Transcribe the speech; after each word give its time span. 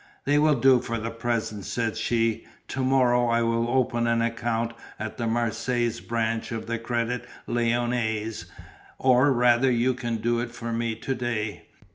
"That 0.25 0.41
will 0.41 0.59
do 0.59 0.81
for 0.81 0.97
the 0.97 1.11
present," 1.11 1.63
said 1.63 1.95
she, 1.95 2.47
"to 2.69 2.83
morrow 2.83 3.27
I 3.27 3.43
will 3.43 3.67
open 3.69 4.07
an 4.07 4.23
account 4.23 4.73
at 4.97 5.17
the 5.17 5.27
Marseilles 5.27 5.99
branch 5.99 6.51
of 6.51 6.65
the 6.65 6.79
Crédit 6.79 7.23
Lyonnais, 7.45 8.45
or 8.97 9.31
rather 9.31 9.71
you 9.71 9.93
can 9.93 10.17
do 10.17 10.39
it 10.39 10.49
for 10.49 10.73
me 10.73 10.95
to 10.95 11.13
day. 11.13 11.67